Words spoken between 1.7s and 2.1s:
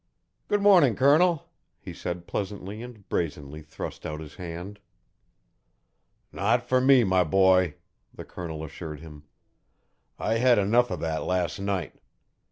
he